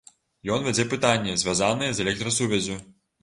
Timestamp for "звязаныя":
1.43-1.91